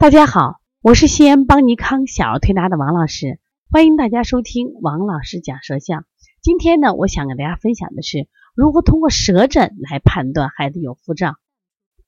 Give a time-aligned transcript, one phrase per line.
[0.00, 3.38] 大家好，我是西安邦尼康小儿推拿的王老师，
[3.70, 6.06] 欢迎大家收听王老师讲舌象。
[6.40, 11.36] 今天呢，我想给大家分享的是如何通过舌诊来判断孩子有腹胀。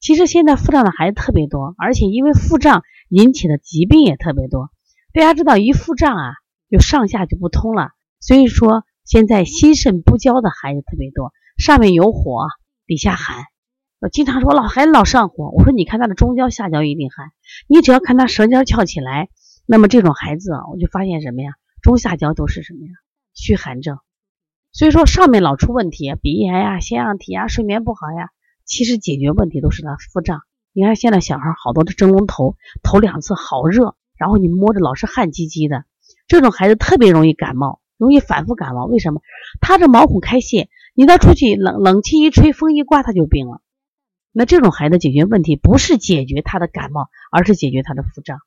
[0.00, 4.70] 其实现在腹胀的孩子特别多，而且因为腹胀引起的疾病也特别多。
[5.12, 6.32] 大家知道，一腹胀啊，
[6.68, 12.48] 就上下就不通了，所以说现在心肾不交的孩子特别多，上面有火，
[12.84, 13.44] 底下寒。
[13.98, 17.32] 我经常说老孩子老上火，我说你看他的中焦下焦一定寒，
[17.66, 19.30] 你只要看他舌尖翘起来，
[19.66, 21.52] 那么这种孩子啊，我就发现什么呀？
[21.80, 22.92] 中下焦都是什么呀？
[23.32, 23.98] 虚寒症。
[24.70, 28.28] 所以说上面老出问题，鼻炎呀、腺样体呀、睡眠不好呀，
[28.66, 30.40] 其实解决问题都是他腹胀。
[30.74, 35.86] 你看现在小孩好多的蒸笼头，头两次好热，然后你摸着老是汗唧唧的，
[36.28, 38.84] 这种孩子特别容易感冒，容易反复感冒。
[38.84, 39.22] 为什么？
[39.62, 43.62] 他这毛孔开泄，你再出去冷冷气一吹，风一刮，他就病了。
[44.38, 48.40] 那这种孩子解决问题不是解决他的感冒，而是解决他的腹胀。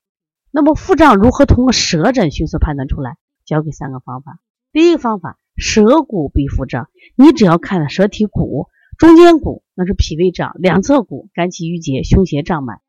[0.52, 3.17] 那么腹胀如何通过舌诊迅速判断出来？
[3.44, 4.38] 教给三个方法。
[4.72, 6.89] 第一个方法，舌骨必腹胀。
[7.16, 8.67] 你只要看舌体骨，
[8.99, 12.81] 中间骨那是脾胃胀，两侧骨肝气郁结，胸胁胀满。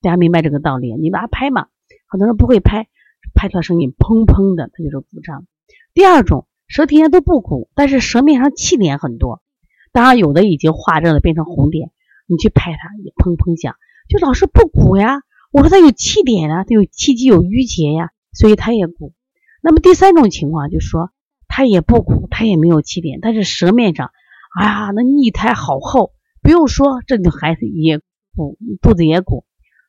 [0.00, 0.94] 大家明白这个道理？
[0.94, 1.66] 你把它拍嘛，
[2.06, 2.86] 很多人不会拍，
[3.34, 5.46] 拍出来声音砰砰的，它就是腹胀。
[5.94, 9.42] 第二种，舌体上都不鼓，但是舌面上气点很多，
[9.90, 11.90] 当然有的已经化热了，变成红点。
[12.30, 13.74] 你去拍它也砰砰响，
[14.08, 15.22] 就老是不鼓呀。
[15.50, 19.12] 我说他有气点啊，他有气机有郁结呀，所以他也鼓。
[19.62, 21.10] 那么第三种情况就是说
[21.48, 24.12] 他也不鼓，他也没有气点，但是舌面上，
[24.56, 26.12] 哎呀，那腻苔好厚。
[26.40, 27.98] 不用说，这个孩子也
[28.36, 29.44] 鼓，肚子也鼓。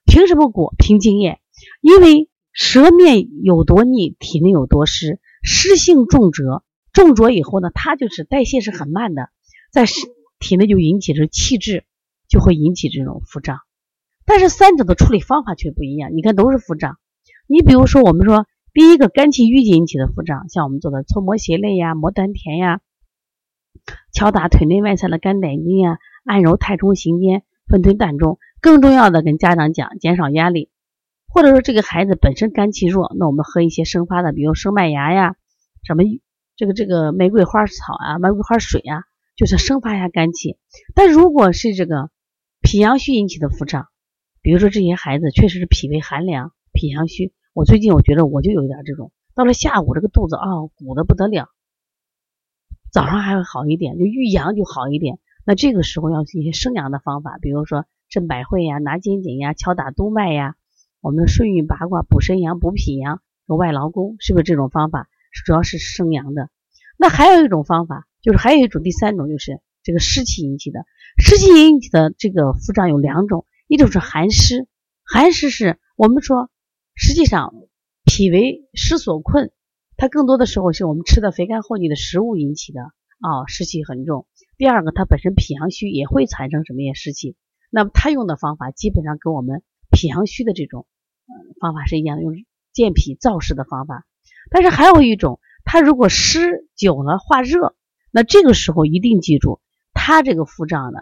[0.06, 0.74] 凭什么鼓？
[0.80, 1.40] 凭经验，
[1.80, 9.30] 因为舌面有多腻，体内有多湿，湿性重浊，重浊以后呢，它就是代谢是很慢的，
[9.72, 9.86] 在
[10.40, 11.86] 体内就引起这气滞。
[12.32, 13.60] 就会引起这种腹胀，
[14.26, 16.16] 但是三者的处理方法却不一样。
[16.16, 16.98] 你看，都是腹胀。
[17.46, 22.80] 你比如说，我们说第一个肝气郁结引起的腹胀，像我们做的搓摩胁肋呀、摩丹田呀、
[24.14, 28.40] 敲打腿内外侧的肝胆经呀、按揉太冲、行间、分推膻中。
[28.62, 30.70] 更重要的，跟家长讲，减少压力。
[31.28, 35.36] 或者说这个孩子本身肝气弱，那我们喝一些生发的，比如生麦芽呀、
[35.84, 36.04] 什么
[36.56, 39.04] 这个这个玫瑰花草啊、玫瑰花水啊，
[39.36, 40.58] 就是生发一下肝气。
[40.96, 42.10] 但如果是这个，
[42.62, 43.88] 脾阳虚引起的腹胀，
[44.42, 47.34] 比如说这些孩子确实是脾胃寒凉、脾阳虚。
[47.54, 50.46] 我最近我觉得我就有一点这种，到了下午这个肚子啊
[50.76, 51.50] 鼓的不得了，
[52.92, 55.20] 早上还会好一点，就遇阳就好一点。
[55.44, 60.56] 那这个时候要一些生阳的方法，比如说镇百会呀、拿肩颈呀、敲打督脉呀，
[61.02, 65.10] 我们顺运八卦补肾阳、补脾阳和外劳宫，是不是这种方法
[65.46, 66.50] 主要是生阳的？
[66.96, 70.86] 那还有一种方法，就是还有一种第三种就是这个湿气引起的。
[71.18, 74.68] 湿气引起的这个腹胀有两种，一种是寒湿，
[75.04, 76.50] 寒湿是我们说
[76.96, 77.54] 实际上
[78.06, 79.52] 脾为湿所困，
[79.98, 84.26] 它更多的时候是我们吃的肥甘厚腻的食物引起的啊，湿气很重。
[84.58, 87.36] 第二个，它本身脾阳虚也会产生什么呀湿气，
[87.70, 90.86] 那么它用的方法基本上跟我们脾阳虚的这种
[91.28, 92.34] 呃方法是一样的，用
[92.72, 94.06] 健脾燥湿的方法。
[94.50, 97.76] 但是还有一种，它如果湿久了化热，
[98.12, 99.60] 那这个时候一定记住。
[100.04, 101.00] 他这个腹胀呢，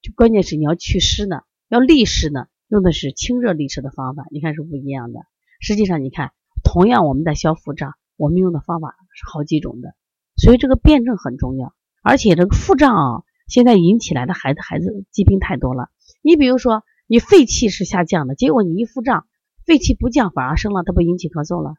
[0.00, 5.20] 就关键是你要祛湿呢，要利湿呢，用的是清热利湿的方法，你看是不一样的。
[5.60, 6.32] 实际上，你看，
[6.64, 9.94] 同样我们在消腹胀，我们用的方法是好几种的，
[10.34, 11.72] 所以这个辩证很重要。
[12.02, 15.90] 而且这个腹胀啊，现在引起来的孩子孩子疾病太多了。
[16.20, 19.28] 你比如说，你肺气是下降的，结果你一腹胀，
[19.64, 21.74] 肺气不降反而升了，它不引起咳嗽了？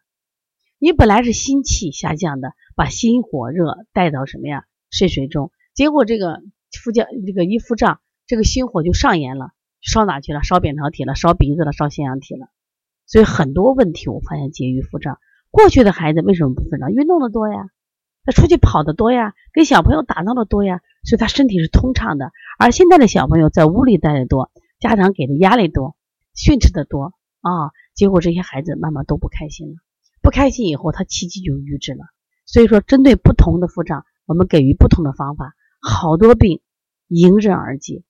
[0.79, 4.63] 你本来是心气下降的，把心火热带到什么呀？
[4.89, 5.51] 肾水中。
[5.73, 6.41] 结果这个
[6.83, 9.51] 腹降，这个一腹胀，这个心火就上炎了，
[9.81, 10.43] 烧哪去了？
[10.43, 12.47] 烧扁桃体了，烧鼻子了，烧腺样体了。
[13.05, 15.19] 所以很多问题我发现结于腹胀。
[15.51, 16.91] 过去的孩子为什么不腹胀？
[16.91, 17.69] 运动的多呀，
[18.23, 22.31] 他出去跑的多呀，跟小朋友打闹的多呀，所以他身体是通畅的。
[22.59, 25.95] 而现在的小朋友在屋里待的多，家长给的压力多，
[26.35, 29.75] 训斥的多啊，结果这些孩子慢慢都不开心了。
[30.21, 32.05] 不开心以后，他气机就郁滞了。
[32.45, 35.53] 所以说，针对不同的腹胀，我们给予不同的方法。
[35.85, 36.61] 好多病
[37.09, 38.03] 迎刃而解，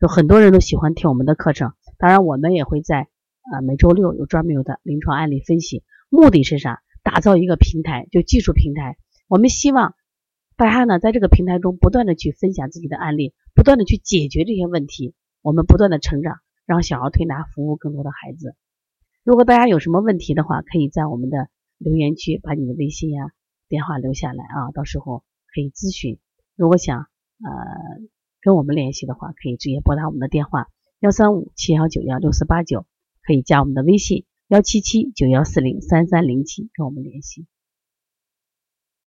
[0.00, 1.74] 有很多人都喜欢听我们的课程。
[1.98, 3.02] 当然，我们也会在
[3.42, 5.84] 啊每周六有专门有的临床案例分析。
[6.08, 6.80] 目的是啥？
[7.02, 8.96] 打造一个平台，就技术平台。
[9.28, 9.94] 我们希望
[10.56, 15.14] 大家呢在这个平台中不断的去分享自己的案例，不断的去解决这些问题。
[15.42, 18.56] 我们不断的成长，让小儿推拿服务更多的孩子。
[19.22, 23.32] 如果大家有什么问题的话，可以在我们的留言区把你的微信呀、
[23.68, 25.24] 电话留下来啊，到时候
[25.54, 26.18] 可以咨询。
[26.62, 27.50] 如果想呃
[28.40, 30.68] 跟我们联系的话，可以直接拨打我们的电话
[31.00, 32.86] 幺三五七幺九幺六四八九，
[33.20, 37.48] 可以加我们的微信幺七七九幺四零三三零七跟我们联系。